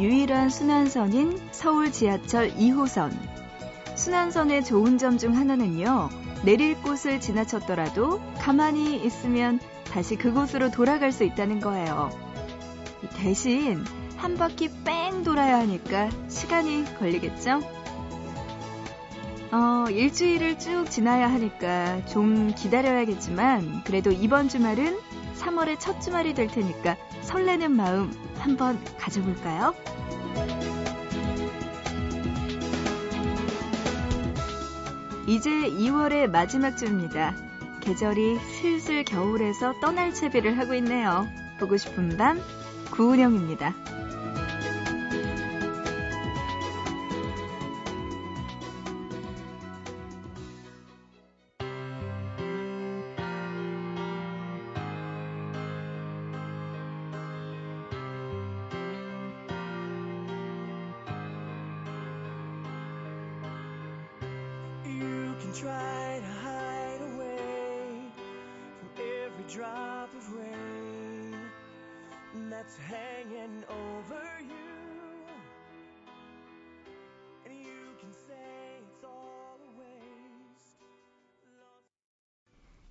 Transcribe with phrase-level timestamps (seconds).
[0.00, 3.12] 유일한 순환선인 서울 지하철 2호선.
[3.96, 6.08] 순환선의 좋은 점 중 하나는요,
[6.42, 9.60] 내릴 곳을 지나쳤더라도 가만히 있으면
[9.92, 12.08] 다시 그곳으로 돌아갈 수 있다는 거예요.
[13.18, 13.84] 대신
[14.16, 17.60] 한 바퀴 뺑 돌아야 하니까 시간이 걸리겠죠?
[19.52, 24.96] 어, 일주일을 쭉 지나야 하니까 좀 기다려야겠지만, 그래도 이번 주말은
[25.38, 29.74] 3월의 첫 주말이 될 테니까 설레는 마음 한번 가져볼까요?
[35.26, 37.36] 이제 2월의 마지막 주입니다.
[37.80, 41.28] 계절이 슬슬 겨울에서 떠날 채비를 하고 있네요.
[41.58, 42.40] 보고 싶은 밤,
[42.90, 43.99] 구은영입니다.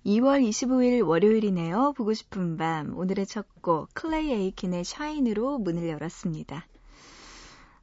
[0.04, 1.94] 2월 25일 월요일이네요.
[1.96, 2.94] 보고 싶은 밤.
[2.94, 6.66] 오늘의 첫 곡, 클레이 에이킨의 Shine으로 문을 열었습니다.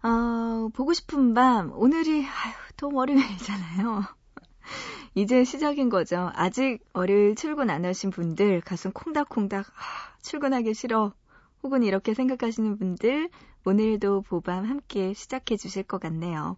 [0.04, 1.72] 어, 보고 싶은 밤.
[1.74, 4.17] 오늘이, 아휴, 또 월요일이잖아요.
[5.18, 6.30] 이제 시작인 거죠.
[6.36, 9.72] 아직 월요일 출근 안 하신 분들, 가슴 콩닥콩닥, 아,
[10.22, 11.12] 출근하기 싫어.
[11.64, 13.32] 혹은 이렇게 생각하시는 분들,
[13.66, 16.56] 오늘도 보밤 함께 시작해 주실 것 같네요.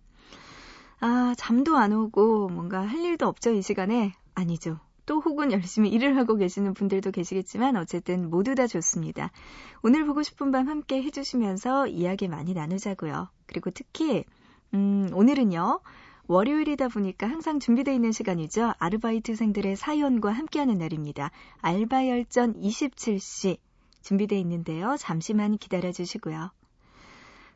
[0.99, 4.11] 아, 잠도 안 오고 뭔가 할 일도 없죠, 이 시간에?
[4.35, 4.77] 아니죠.
[5.05, 9.31] 또 혹은 열심히 일을 하고 계시는 분들도 계시겠지만 어쨌든 모두 다 좋습니다.
[9.83, 13.29] 오늘 보고 싶은 밤 함께 해주시면서 이야기 많이 나누자고요.
[13.45, 14.25] 그리고 특히
[14.73, 15.79] 음, 오늘은요.
[16.29, 18.73] 월요일이다 보니까 항상 준비되어 있는 시간이죠.
[18.77, 21.31] 아르바이트생들의 사연과 함께하는 날입니다.
[21.57, 23.57] 알바열전 27시
[24.03, 24.95] 준비되어 있는데요.
[24.99, 26.51] 잠시만 기다려 주시고요.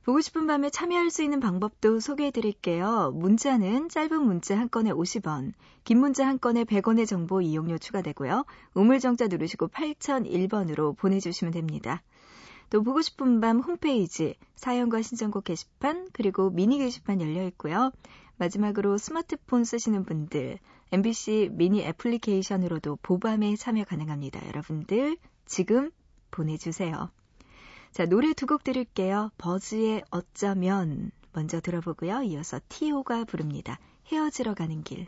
[0.06, 3.12] 보고 싶은 밤에 참여할 수 있는 방법도 소개해 드릴게요.
[3.14, 5.54] 문자는 짧은 문자 한 건에 50원,
[5.84, 8.44] 긴 문자 한 건에 100원의 정보 이용료 추가되고요.
[8.74, 12.02] 우물정자 누르시고 8001번으로 보내주시면 됩니다.
[12.72, 17.92] 또 보고 싶은 밤 홈페이지, 사연과 신청곡 게시판, 그리고 미니 게시판 열려 있고요.
[18.38, 20.60] 마지막으로 스마트폰 쓰시는 분들,
[20.92, 24.46] MBC 미니 애플리케이션으로도 보밤에 참여 가능합니다.
[24.48, 25.92] 여러분들 지금
[26.32, 27.10] 보내주세요.
[27.92, 29.32] 자, 노래 두 곡 들을게요.
[29.38, 32.24] 버즈의 어쩌면 먼저 들어보고요.
[32.24, 33.80] 이어서 티오가 부릅니다.
[34.12, 35.08] 헤어지러 가는 길.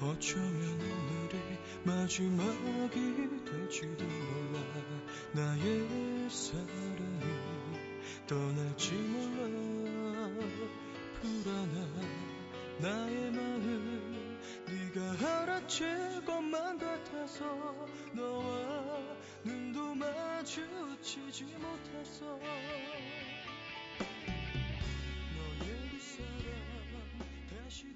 [0.00, 1.38] 어쩌면 오늘이
[1.84, 4.60] 마지막이 될지도 몰라
[5.32, 7.22] 나의 사랑이
[8.26, 10.28] 떠날지 몰라
[11.24, 11.88] 불안한
[12.80, 17.46] 나의 마음 네가 알아챌 것만 같아서
[18.12, 19.00] 너와
[19.42, 22.48] 눈도 마주치지 못했어 너의
[25.90, 26.92] 그 사람
[27.48, 27.86] 다시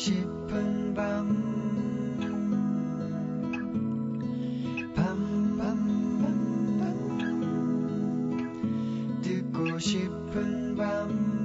[0.00, 1.28] 싶은 밤.
[4.96, 4.98] 밤
[5.58, 5.60] 밤
[6.18, 6.22] 밤
[6.80, 6.82] 밤.
[9.20, 11.39] 듣고 싶은 밤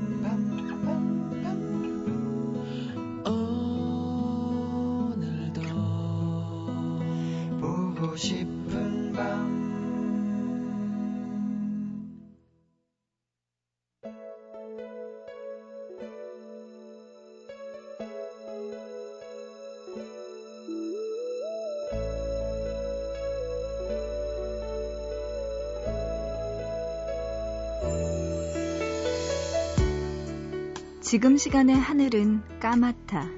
[31.15, 33.29] 지금 시간의 하늘은 까맣다.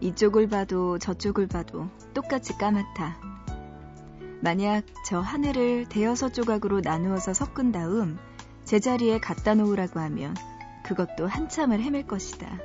[0.00, 3.20] 이쪽을 봐도 저쪽을 봐도 똑같이 까맣다.
[4.40, 8.18] 만약 저 하늘을 대여섯 조각으로 나누어서 섞은 다음
[8.64, 10.34] 제자리에 갖다 놓으라고 하면
[10.84, 12.58] 그것도 한참을 헤맬 것이다.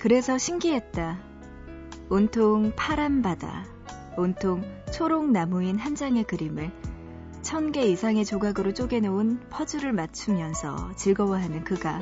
[0.00, 1.18] 그래서 신기했다.
[2.08, 3.66] 온통 파란 바다,
[4.16, 6.72] 온통 초록 나무인 한 장의 그림을
[7.42, 12.00] 천 개 이상의 조각으로 쪼개놓은 퍼즐을 맞추면서 즐거워하는 그가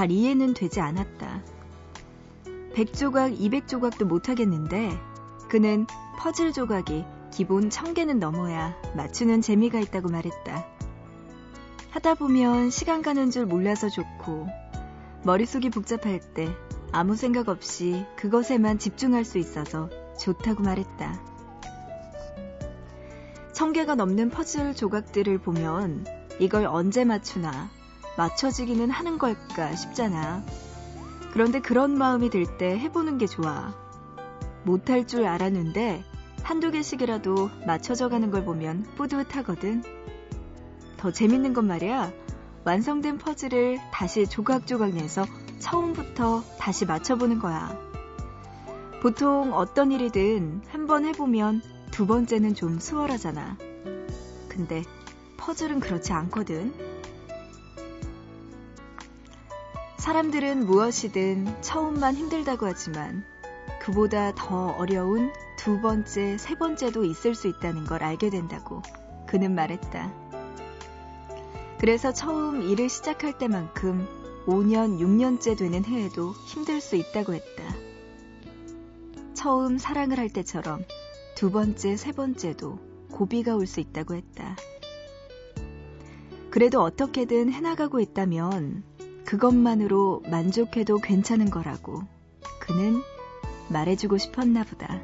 [0.00, 1.42] 잘 이해는 되지 않았다.
[2.74, 4.98] 100조각, 200조각도 못하겠는데
[5.50, 5.86] 그는
[6.18, 10.64] 퍼즐 조각이 기본 1000개는 넘어야 맞추는 재미가 있다고 말했다.
[11.90, 14.46] 하다 보면 시간 가는 줄 몰라서 좋고
[15.24, 16.48] 머릿속이 복잡할 때
[16.92, 21.20] 아무 생각 없이 그것에만 집중할 수 있어서 좋다고 말했다.
[23.52, 26.06] 천 개가 넘는 퍼즐 조각들을 보면
[26.38, 27.68] 이걸 언제 맞추나
[28.20, 30.44] 맞춰지기는 하는 걸까 싶잖아.
[31.32, 33.72] 그런데 그런 마음이 들 때 해보는 게 좋아.
[34.62, 36.04] 못할 줄 알았는데
[36.42, 39.82] 한두 개씩이라도 맞춰져 가는 걸 보면 뿌듯하거든.
[40.98, 42.12] 더 재밌는 건 말이야.
[42.64, 45.24] 완성된 퍼즐을 다시 조각조각 내서
[45.58, 47.74] 처음부터 다시 맞춰보는 거야.
[49.00, 53.56] 보통 어떤 일이든 한 번 해보면 두 번째는 좀 수월하잖아.
[54.50, 54.82] 근데
[55.38, 56.89] 퍼즐은 그렇지 않거든.
[60.00, 63.22] 사람들은 무엇이든 처음만 힘들다고 하지만
[63.82, 68.80] 그보다 더 어려운 두 번째, 세 번째도 있을 수 있다는 걸 알게 된다고
[69.26, 70.10] 그는 말했다.
[71.78, 74.08] 그래서 처음 일을 시작할 때만큼
[74.46, 77.62] 5년, 6년째 되는 해에도 힘들 수 있다고 했다.
[79.34, 80.82] 처음 사랑을 할 때처럼
[81.34, 82.78] 두 번째, 세 번째도
[83.12, 84.56] 고비가 올 수 있다고 했다.
[86.48, 88.89] 그래도 어떻게든 해나가고 있다면
[89.30, 92.02] 그것만으로 만족해도 괜찮은 거라고
[92.58, 93.00] 그는
[93.68, 95.00] 말해주고 싶었나 보다.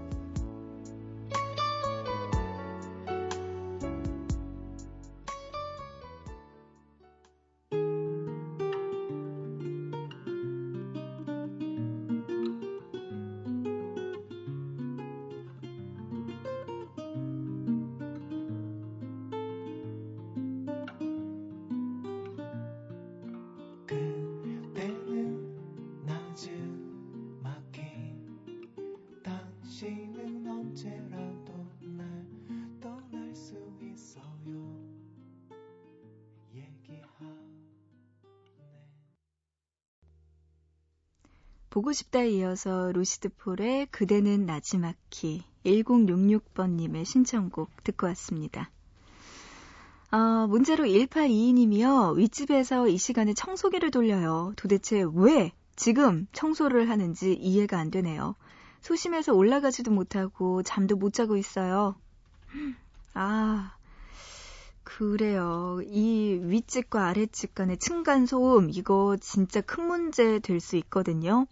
[41.69, 48.70] 보고 싶다에 이어서 루시드 폴의 그대는 나지막히 1066번님의 신청곡 듣고 왔습니다.
[50.11, 52.17] 아, 문제로 1822님이요.
[52.17, 54.55] 윗집에서 이 시간에 청소기를 돌려요.
[54.56, 58.37] 도대체 왜 지금 청소를 하는지 이해가 안 되네요.
[58.87, 61.97] 소심해서 올라가지도 못하고 잠도 못 자고 있어요.
[63.15, 63.75] 아,
[64.85, 65.81] 그래요.
[65.85, 71.47] 이 윗집과 아랫집 간의 층간소음, 이거 진짜 큰 문제 될 수 있거든요.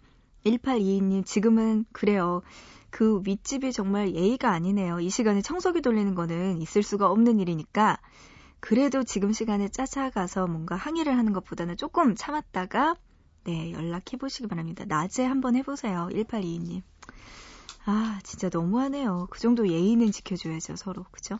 [0.45, 2.41] 1822님, 지금은 그래요.
[2.89, 5.01] 그 윗집이 정말 예의가 아니네요.
[5.01, 7.99] 이 시간에 청소기 돌리는 거는 있을 수가 없는 일이니까.
[8.61, 12.95] 그래도 지금 시간에 쫓아가서 뭔가 항의를 하는 것보다는 조금 참았다가,
[13.43, 14.85] 네, 연락해 보시기 바랍니다.
[14.87, 16.07] 낮에 한번 해보세요.
[16.13, 16.81] 1822님.
[17.85, 19.27] 아, 진짜 너무하네요.
[19.29, 21.05] 그 정도 예의는 지켜줘야죠, 서로.
[21.11, 21.39] 그죠?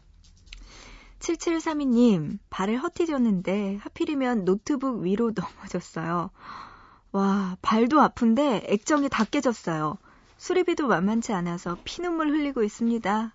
[1.20, 6.30] 7732님, 발을 헛디뎠는데 하필이면 노트북 위로 넘어졌어요.
[7.12, 9.98] 와, 발도 아픈데 액정이 다 깨졌어요.
[10.38, 13.34] 수리비도 만만치 않아서 피눈물 흘리고 있습니다.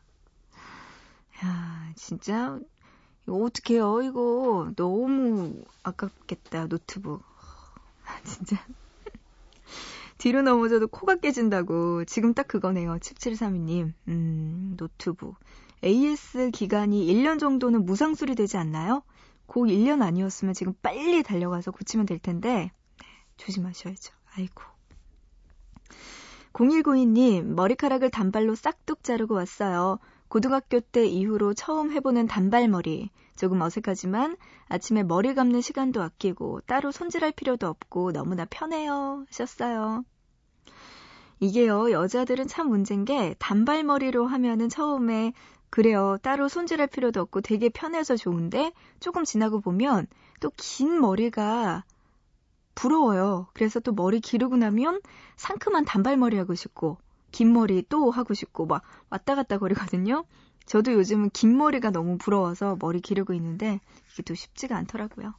[1.44, 2.60] 야, 진짜
[3.26, 4.02] 이거 어떡해요?
[4.02, 6.66] 이거 너무 아깝겠다.
[6.66, 7.22] 노트북.
[8.24, 8.56] 진짜
[10.20, 12.04] 뒤로 넘어져도 코가 깨진다고.
[12.04, 12.98] 지금 딱 그거네요.
[12.98, 13.94] 7732님.
[14.08, 15.36] 음, 노트북.
[15.82, 19.02] AS 기간이 1년 정도는 무상 수리 되지 않나요?
[19.46, 22.70] 그 1년 아니었으면 지금 빨리 달려가서 고치면 될 텐데.
[23.38, 24.12] 조심하셔야죠.
[24.36, 24.62] 아이고.
[26.52, 30.00] 0192님, 머리카락을 단발로 싹둑 자르고 왔어요.
[30.30, 33.10] 고등학교 때 이후로 처음 해보는 단발머리.
[33.36, 34.36] 조금 어색하지만
[34.68, 39.24] 아침에 머리 감는 시간도 아끼고 따로 손질할 필요도 없고 너무나 편해요.
[39.28, 40.04] 하셨어요.
[41.40, 45.32] 이게요, 여자들은 참 문제인 게 단발머리로 하면은 처음에
[45.70, 46.16] 그래요.
[46.22, 50.06] 따로 손질할 필요도 없고 되게 편해서 좋은데 조금 지나고 보면
[50.40, 51.84] 또 긴 머리가
[52.74, 53.48] 부러워요.
[53.54, 55.00] 그래서 또 머리 기르고 나면
[55.36, 56.98] 상큼한 단발머리 하고 싶고,
[57.30, 60.24] 긴 머리 또 하고 싶고, 막 왔다 갔다 거리거든요.
[60.66, 63.80] 저도 요즘은 긴 머리가 너무 부러워서 머리 기르고 있는데,
[64.12, 65.34] 이게 또 쉽지가 않더라고요.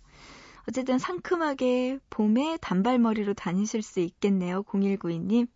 [0.67, 4.63] 어쨌든 상큼하게 봄에 단발머리로 다니실 수 있겠네요.
[4.63, 5.47] 0192님.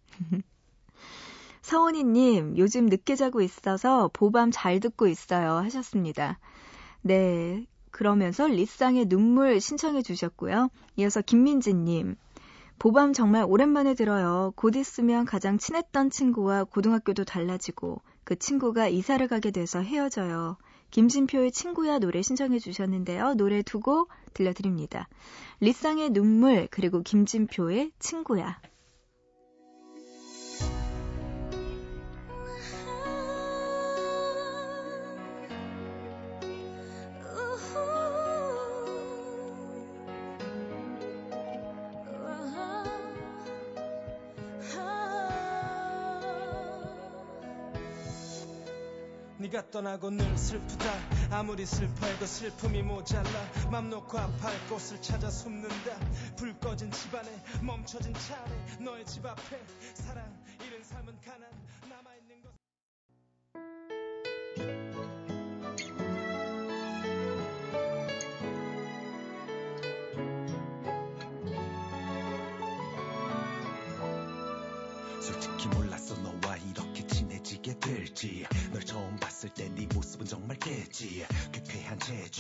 [1.62, 5.54] 서원이님, 요즘 늦게 자고 있어서 보밤 잘 듣고 있어요.
[5.58, 6.40] 하셨습니다.
[7.02, 7.66] 네.
[7.92, 10.70] 그러면서 리쌍의 눈물 신청해 주셨고요.
[10.98, 12.18] 이어서 김민지님.
[12.80, 14.54] 보밤 정말 오랜만에 들어요.
[14.56, 20.58] 곧 있으면 가장 친했던 친구와 고등학교도 달라지고 그 친구가 이사를 가게 돼서 헤어져요.
[20.92, 23.34] 김진표의 친구야 노래 신청해 주셨는데요.
[23.36, 25.08] 노래 두 곡 들려드립니다.
[25.62, 28.60] 리쌍의 눈물 그리고 김진표의 친구야.
[49.46, 50.92] 네가 떠나고 늘 슬프다.
[51.30, 53.30] 아무리 슬퍼해도 슬픔이 모자라.
[53.72, 56.00] 맘 놓고 아파할 곳을 찾아 숨는다.
[56.36, 57.30] 불 꺼진 집안에
[57.62, 59.62] 멈춰진 차 안에 너의 집 앞에
[59.94, 60.35] 사랑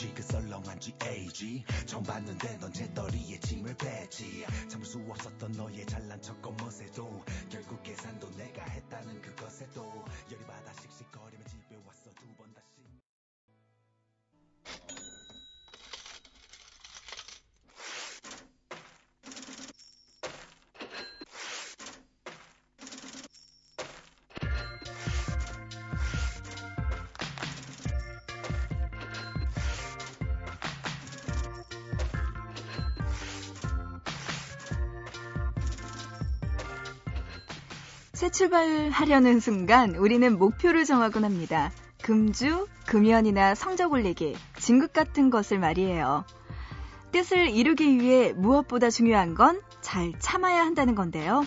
[0.05, 4.45] 재쥐 그 썰렁한 GAG 처음 봤는데 넌 재떨이에 짐을 뺐지.
[4.69, 11.43] 참을 수 없었던 너의 잘난 척 겉멋에도 결국 계산도 내가 했다는 그것에도 열이 받아 씩씩거리며
[11.45, 12.44] 집에 왔어 두번
[38.36, 41.72] 출발하려는 순간 우리는 목표를 정하곤 합니다.
[42.04, 46.25] 금주, 금연이나 성적 올리기, 진급 같은 것을 말이에요.
[47.13, 51.46] 뜻을 이루기 위해 무엇보다 중요한 건 잘 참아야 한다는 건데요.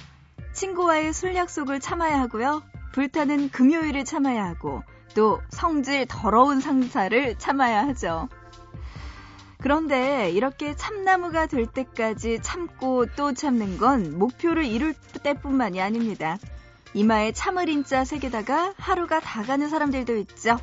[0.55, 2.63] 친구와의 술 약속을 참아야 하고요.
[2.93, 4.83] 불타는 금요일을 참아야 하고
[5.15, 8.29] 또 성질 더러운 상사를 참아야 하죠.
[9.61, 16.39] 그런데 이렇게 참나무가 될 때까지 참고 또 참는 건 목표를 이룰 때뿐만이 아닙니다.
[16.95, 20.59] 이마에 참을 인자 새겨다가 하루가 다 가는 사람들도 있죠.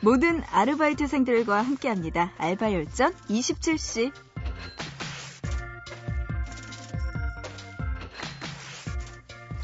[0.00, 2.32] 모든 아르바이트생들과 함께합니다.
[2.38, 4.12] 알바열전 27시.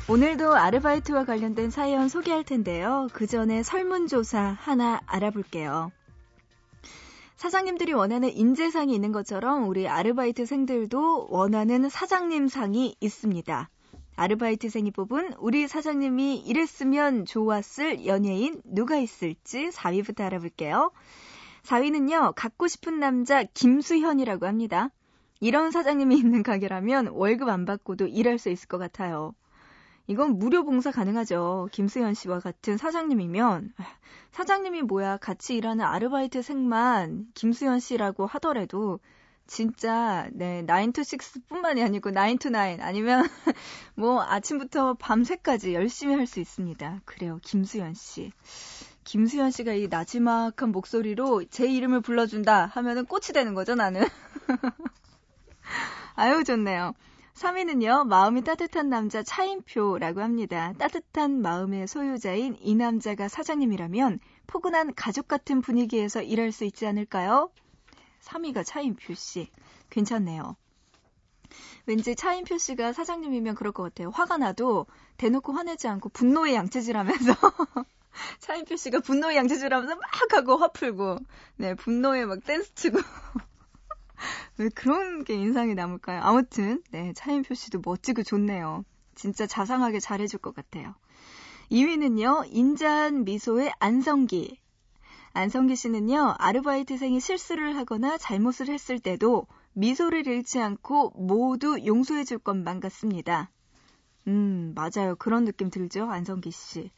[0.08, 3.08] 오늘도 아르바이트와 관련된 사연 소개할 텐데요.
[3.12, 5.90] 그 전에 설문조사 하나 알아볼게요.
[7.36, 13.68] 사장님들이 원하는 인재상이 있는 것처럼 우리 아르바이트생들도 원하는 사장님상이 있습니다.
[14.16, 20.90] 아르바이트생이 뽑은 우리 사장님이 이랬으면 좋았을 연예인 누가 있을지 4위부터 알아볼게요.
[21.64, 24.90] 4위는요, 갖고 싶은 남자 김수현이라고 합니다.
[25.40, 29.34] 이런 사장님이 있는 가게라면 월급 안 받고도 일할 수 있을 것 같아요.
[30.06, 31.68] 이건 무료 봉사 가능하죠.
[31.72, 33.74] 김수현 씨와 같은 사장님이면
[34.30, 39.00] 사장님이 뭐야 같이 일하는 아르바이트생만 김수현 씨라고 하더라도
[39.46, 43.24] 진짜 네, 9 to 6뿐만이 아니고 9 to 9 아니면
[43.94, 47.02] 뭐 아침부터 밤새까지 열심히 할 수 있습니다.
[47.04, 47.38] 그래요.
[47.42, 48.32] 김수현 씨.
[49.04, 54.02] 김수현 씨가 이 나지막한 목소리로 제 이름을 불러준다 하면은 꽃이 되는 거죠, 나는.
[56.16, 56.94] 아유, 좋네요.
[57.34, 60.72] 3위는요, 마음이 따뜻한 남자 차인표라고 합니다.
[60.78, 67.50] 따뜻한 마음의 소유자인 이 남자가 사장님이라면 포근한 가족 같은 분위기에서 일할 수 있지 않을까요?
[68.22, 69.50] 3위가 차인표 씨.
[69.90, 70.56] 괜찮네요.
[71.86, 74.10] 왠지 차인표 씨가 사장님이면 그럴 것 같아요.
[74.10, 77.34] 화가 나도 대놓고 화내지 않고 분노의 양체질 하면서
[78.40, 81.18] 차인표 씨가 분노의 양체질 하면서 막 하고 화 풀고
[81.56, 82.98] 네, 분노에 막 댄스 치고
[84.58, 86.20] 왜 그런 게 인상이 남을까요?
[86.22, 88.84] 아무튼 네, 차인표 씨도 멋지고 좋네요.
[89.14, 90.94] 진짜 자상하게 잘해줄 것 같아요.
[91.70, 94.60] 2위는요, 인자한 미소의 안성기.
[95.36, 102.80] 안성기 씨는요, 아르바이트생이 실수를 하거나 잘못을 했을 때도 미소를 잃지 않고 모두 용서해 줄 것만
[102.80, 103.50] 같습니다.
[104.28, 105.14] 음, 맞아요.
[105.18, 106.10] 그런 느낌 들죠?
[106.10, 106.90] 안성기 씨.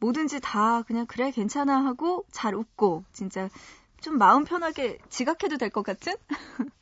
[0.00, 3.50] 뭐든지 다 그냥 그래, 괜찮아 하고 잘 웃고, 진짜
[4.00, 6.14] 좀 마음 편하게 지각해도 될 것 같은?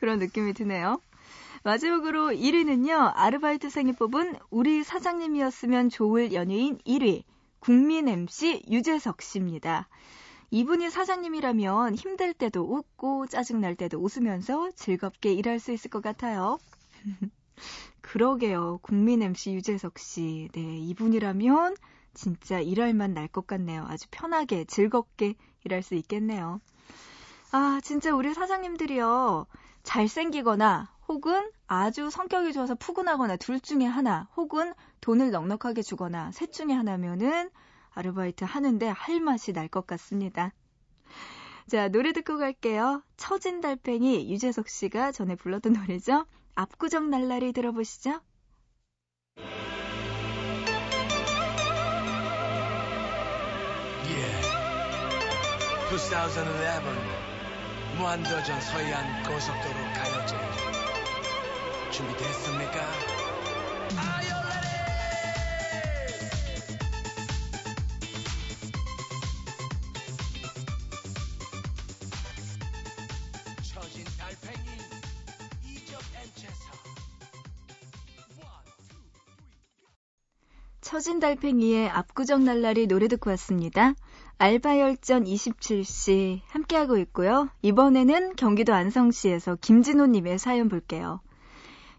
[0.00, 1.02] 그런 느낌이 드네요.
[1.64, 7.24] 마지막으로 1위는요, 아르바이트생이 뽑은 우리 사장님이었으면 좋을 연예인 1위,
[7.58, 9.86] 국민 MC 유재석 씨입니다.
[10.50, 16.60] 이분이 사장님이라면 힘들 때도 웃고 짜증날 때도 웃으면서 즐겁게 일할 수 있을 것 같아요.
[18.00, 18.78] 그러게요.
[18.82, 20.48] 국민 MC 유재석 씨.
[20.52, 21.76] 네, 이분이라면
[22.14, 23.84] 진짜 일할 만 날 것 같네요.
[23.88, 26.60] 아주 편하게 즐겁게 일할 수 있겠네요.
[27.52, 29.46] 아, 진짜 우리 사장님들이요.
[29.82, 36.72] 잘생기거나 혹은 아주 성격이 좋아서 푸근하거나 둘 중에 하나 혹은 돈을 넉넉하게 주거나 셋 중에
[36.72, 37.50] 하나면은
[37.94, 40.52] 아르바이트 하는데 할 맛이 날 것 같습니다.
[41.68, 43.02] 자, 노래 듣고 갈게요.
[43.16, 46.26] 처진 달팽이 유재석 씨가 전에 불렀던 노래죠.
[46.56, 48.20] 압구정 날라리 들어보시죠.
[54.04, 55.94] Yeah.
[55.94, 56.38] 2011
[57.98, 60.36] 무한도전 서해안 고속도로 가요제
[61.90, 62.80] 준비됐습니까?
[63.90, 64.39] You
[81.00, 83.94] 처진 달팽이의 압구정 날라리 노래 듣고 왔습니다.
[84.36, 87.48] 알바열전 27시 함께하고 있고요.
[87.62, 91.22] 이번에는 경기도 안성시에서 김진호님의 사연 볼게요.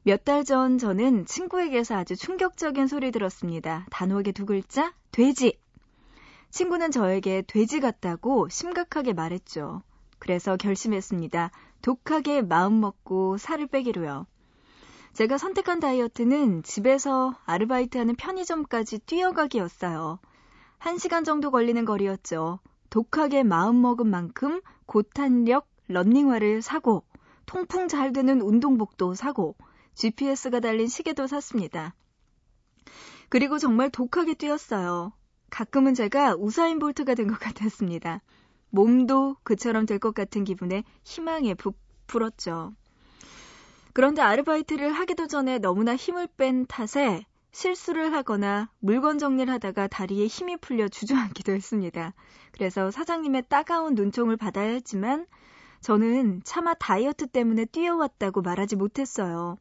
[0.03, 3.87] 몇 달 전 저는 친구에게서 아주 충격적인 소리 들었습니다.
[3.89, 5.57] 단호하게 두 글자, 돼지.
[6.51, 9.81] 친구는 저에게 돼지 같다고 심각하게 말했죠.
[10.19, 11.49] 그래서 결심했습니다.
[11.81, 14.27] 독하게 마음 먹고 살을 빼기로요.
[15.13, 20.19] 제가 선택한 다이어트는 집에서 아르바이트하는 편의점까지 뛰어가기였어요.
[20.79, 22.59] 1시간 정도 걸리는 거리였죠.
[22.89, 27.03] 독하게 마음먹은 만큼 고탄력 런닝화를 사고
[27.45, 29.55] 통풍 잘 되는 운동복도 사고
[29.95, 31.93] GPS가 달린 시계도 샀습니다.
[33.29, 35.13] 그리고 정말 독하게 뛰었어요.
[35.49, 38.21] 가끔은 제가 우사인 볼트가 된 것 같았습니다.
[38.69, 42.73] 몸도 그처럼 될 것 같은 기분에 희망에 부풀었죠.
[43.93, 50.57] 그런데 아르바이트를 하기도 전에 너무나 힘을 뺀 탓에 실수를 하거나 물건 정리를 하다가 다리에 힘이
[50.57, 52.13] 풀려 주저앉기도 했습니다.
[52.51, 55.25] 그래서 사장님의 따가운 눈총을 받아야 했지만
[55.81, 59.57] 저는 차마 다이어트 때문에 뛰어왔다고 말하지 못했어요.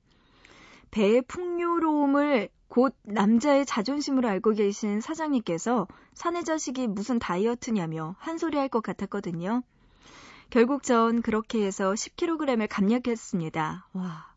[0.90, 8.68] 배의 풍요로움을 곧 남자의 자존심으로 알고 계신 사장님께서 사내 자식이 무슨 다이어트냐며 한 소리 할
[8.68, 9.62] 것 같았거든요.
[10.50, 13.86] 결국 전 그렇게 해서 10kg을 감량했습니다.
[13.92, 14.30] 와.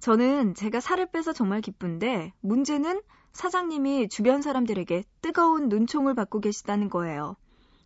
[0.00, 3.00] 저는 제가 살을 빼서 정말 기쁜데 문제는
[3.32, 7.36] 사장님이 주변 사람들에게 뜨거운 눈총을 받고 계시다는 거예요.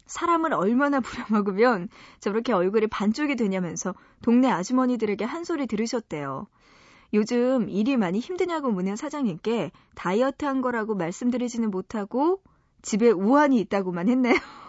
[0.07, 1.01] 사람을 얼마나
[1.31, 1.89] 부려먹으면
[2.21, 6.47] 저렇게 얼굴이 반쪽이 되냐면서 동네 아주머니들에게 한 소리 들으셨대요.
[7.15, 12.43] 요즘 일이 많이 힘드냐고 묻는 사장님께 다이어트 한 거라고 말씀드리지는 못하고
[12.83, 14.35] 집에 우환이 있다고만 했네요.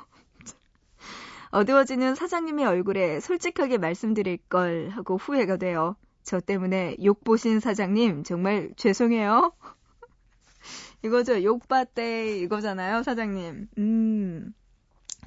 [1.52, 5.96] 어두워지는 사장님의 얼굴에 솔직하게 말씀드릴 걸 하고 후회가 돼요.
[6.24, 9.54] 저 때문에 욕 보신 사장님 정말 죄송해요.
[11.04, 11.44] 이거죠.
[11.44, 13.68] 욕받대 이거잖아요, 사장님.
[13.78, 14.54] 음.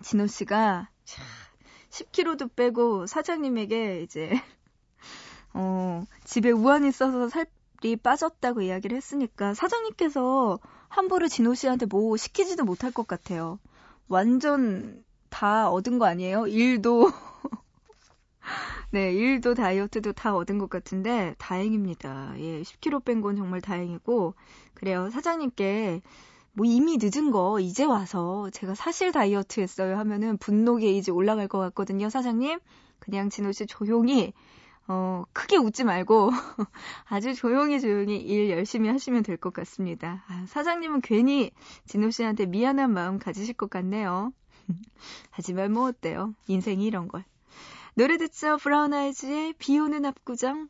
[0.03, 0.91] 진호 씨가
[1.91, 4.31] 10kg도 빼고 사장님에게 이제
[5.55, 10.59] 어, 집에 우환이 있어서 살이 빠졌다고 이야기를 했으니까 사장님께서
[10.89, 13.59] 함부로 진호 씨한테 뭐 시키지도 못할 것 같아요.
[14.09, 16.47] 완전 다 얻은 거 아니에요?
[16.47, 17.11] 일도.
[18.91, 22.35] 네, 일도 다이어트도 다 얻은 것 같은데 다행입니다.
[22.39, 24.35] 예, 10kg 뺀 건 정말 다행이고
[24.75, 25.09] 그래요.
[25.11, 26.03] 사장님께
[26.53, 31.59] 뭐 이미 늦은 거 이제 와서 제가 사실 다이어트 했어요 하면은 분노 게이지 올라갈 것
[31.59, 32.59] 같거든요, 사장님.
[32.99, 34.33] 그냥 진호 씨 조용히
[34.89, 36.31] 어, 크게 웃지 말고
[37.09, 40.25] 아주 조용히 조용히 일 열심히 하시면 될 것 같습니다.
[40.29, 41.51] 아, 사장님은 괜히
[41.87, 44.33] 진호 씨한테 미안한 마음 가지실 것 같네요.
[45.31, 46.35] 하지만 뭐 어때요?
[46.49, 47.25] 인생이 이런 걸.
[47.95, 48.57] 노래 듣죠?
[48.57, 50.69] 브라운 아이즈의 비 오는 압구정.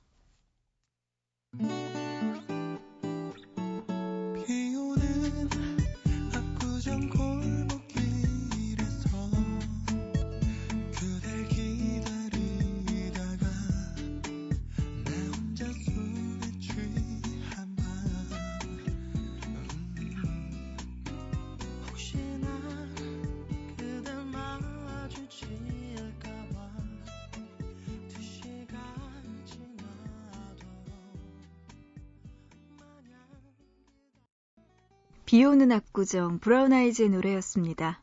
[35.33, 38.03] 비 오는 압구정 브라운 아이즈의 노래였습니다.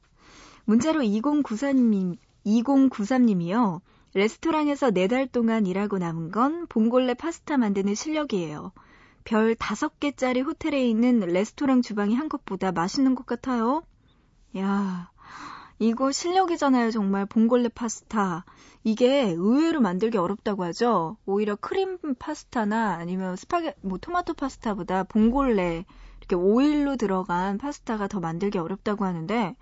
[0.66, 3.82] 문자로 2094님, 2093님이요.
[4.16, 8.72] 레스토랑에서 4달 동안 일하고 남은 건 봉골레 파스타 만드는 실력이에요.
[9.26, 13.84] 별 5개짜리 호텔에 있는 레스토랑 주방이 한 것보다 맛있는 것 같아요.
[14.58, 15.12] 야,
[15.78, 17.28] 이거 실력이잖아요, 정말.
[17.28, 18.44] 봉골레 파스타.
[18.84, 21.18] 이게 의외로 만들기 어렵다고 하죠.
[21.28, 25.86] 오히려 크림 파스타나 아니면 스파게, 뭐 토마토 파스타보다 봉골레
[26.30, 29.56] 이렇게 오일로 들어간 파스타가 더 만들기 어렵다고 하는데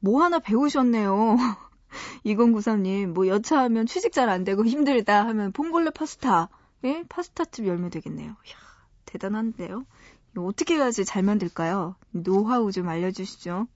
[0.00, 1.36] 뭐 하나 배우셨네요.
[2.26, 6.50] 2093님, 뭐 여차하면 취직 잘 안 되고 힘들다 하면 봉골레 파스타,
[6.84, 7.04] 예?
[7.08, 8.28] 파스타집 열면 되겠네요.
[8.28, 8.56] 이야,
[9.06, 9.86] 대단한데요?
[10.36, 11.96] 어떻게 해야지 잘 만들까요?
[12.10, 13.66] 노하우 좀 알려주시죠.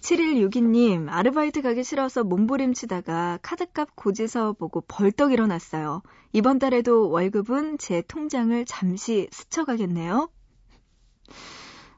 [0.00, 6.02] 7162님, 아르바이트 가기 싫어서 몸부림치다가 카드값 고지서 보고 벌떡 일어났어요.
[6.32, 10.28] 이번 달에도 월급은 제 통장을 잠시 스쳐가겠네요.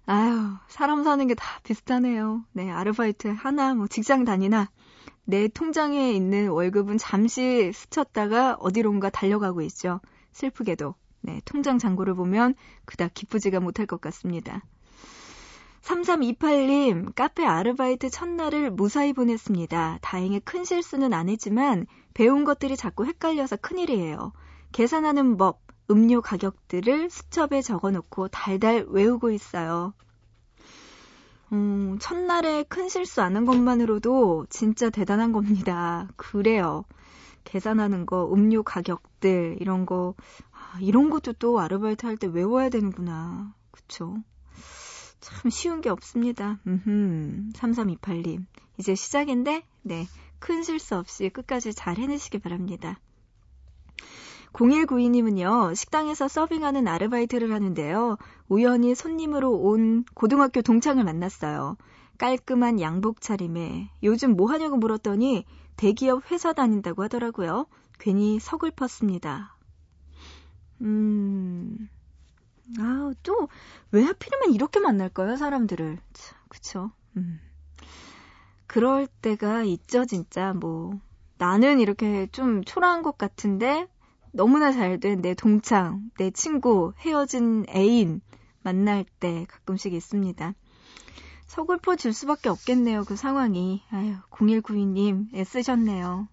[0.07, 2.45] 아유, 사람 사는 게 다 비슷하네요.
[2.53, 4.71] 네, 아르바이트 하나, 뭐 직장 다니나,
[5.25, 10.01] 내 통장에 있는 월급은 잠시 스쳤다가 어디론가 달려가고 있죠.
[10.33, 10.95] 슬프게도.
[11.23, 14.63] 네, 통장 잔고를 보면 그닥 기쁘지가 못할 것 같습니다.
[15.83, 19.99] 3328님, 카페 아르바이트 첫날을 무사히 보냈습니다.
[20.03, 24.33] 다행히 큰 실수는 안 했지만 배운 것들이 자꾸 헷갈려서 큰일이에요.
[24.73, 29.95] 계산하는 법, 음료 가격들을 수첩에 적어 놓고 달달 외우고 있어요.
[31.53, 36.09] 음, 첫날에 큰 실수 안 한 것만으로도 진짜 대단한 겁니다.
[36.17, 36.85] 그래요.
[37.45, 40.15] 계산하는 거, 음료 가격들, 이런 거,
[40.53, 43.55] 아, 이런 것도 또 아르바이트 할 때 외워야 되는구나.
[43.71, 44.17] 그쵸?
[45.21, 46.61] 참 쉬운 게 없습니다.
[46.67, 48.47] 음흠, 3328님.
[48.79, 50.07] 이제 시작인데, 네.
[50.39, 52.99] 큰 실수 없이 끝까지 잘 해내시기 바랍니다.
[54.55, 58.17] 0192님은요, 식당에서 서빙하는 아르바이트를 하는데요.
[58.49, 61.77] 우연히 손님으로 온 고등학교 동창을 만났어요.
[62.19, 65.45] 깔끔한 양복 차림에 요즘 뭐 하냐고 물었더니
[65.77, 67.67] 대기업 회사 다닌다고 하더라고요.
[67.99, 69.57] 괜히 서글펐습니다.
[70.83, 71.89] 음,
[72.79, 73.49] 아, 또,
[73.91, 75.99] 왜 하필이면 이렇게 만날까요, 사람들을.
[76.13, 76.91] 참, 그쵸.
[77.17, 77.41] 음.
[78.67, 80.53] 그럴 때가 있죠, 진짜.
[80.53, 81.01] 뭐,
[81.39, 83.89] 나는 이렇게 좀 초라한 것 같은데,
[84.35, 88.21] 너무나 잘 된 내 동창, 내 친구, 헤어진 애인
[88.63, 90.55] 만날 때 가끔씩 있습니다.
[91.47, 93.83] 서글퍼 질 수밖에 없겠네요, 그 상황이.
[93.91, 96.27] 아유, 0192님, 애쓰셨네요.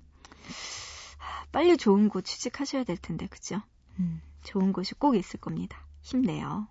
[1.51, 3.61] 빨리 좋은 곳 취직하셔야 될 텐데, 그죠?
[3.99, 5.77] 음, 좋은 곳이 꼭 있을 겁니다.
[6.01, 6.67] 힘내요.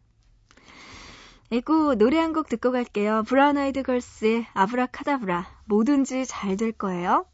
[1.52, 3.22] 에고 노래 한 곡 듣고 갈게요.
[3.26, 5.46] 브라운 아이드 걸스의 아브라카다브라.
[5.66, 7.24] 뭐든지 잘 될 거예요.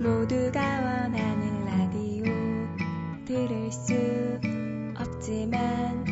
[0.00, 2.24] 모두가 원하는 라디오
[3.24, 3.94] 들을 수
[4.96, 6.04] 없지만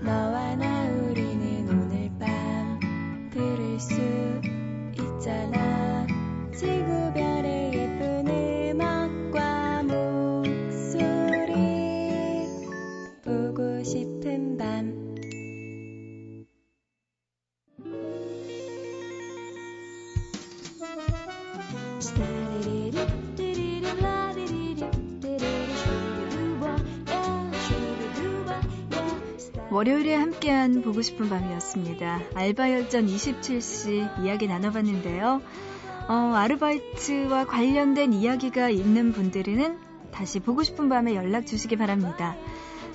[0.00, 2.80] 너와 나 우리는 오늘 밤
[3.30, 4.00] 들을 수
[4.92, 6.06] 있잖아.
[6.52, 8.26] 지구별의 예쁜
[8.80, 11.28] 음악과 목소리
[13.22, 15.03] 보고 싶은 밤
[29.84, 32.22] 월요일에 함께한 보고 싶은 밤이었습니다.
[32.32, 35.42] 알바열전 27시 이야기 나눠봤는데요.
[36.08, 39.76] 어, 아르바이트와 관련된 이야기가 있는 분들은
[40.10, 42.34] 다시 보고 싶은 밤에 연락 주시기 바랍니다.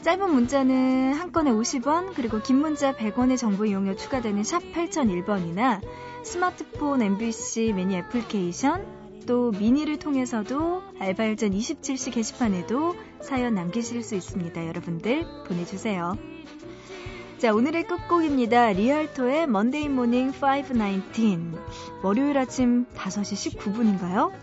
[0.02, 5.82] 짧은 문자는 한 건에 50원, 그리고 긴 문자 100원의 정보 이용료 추가되는 샵 8001번이나
[6.24, 8.88] 스마트폰 MBC 미니 애플리케이션,
[9.28, 14.66] 또 미니를 통해서도 알바열전 27시 게시판에도 사연 남기실 수 있습니다.
[14.66, 16.39] 여러분들 보내주세요.
[17.40, 18.74] 자, 오늘의 끝곡입니다.
[18.74, 21.58] Rialto의 Monday Morning 519.
[22.04, 24.34] 월요일 아침 5시 19분인가요?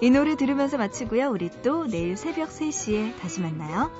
[0.00, 1.28] 이 노래 들으면서 마치고요.
[1.28, 3.90] 우리 또 내일 새벽 3시에 다시 만나요.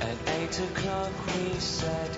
[0.00, 2.17] At eight o'clock we said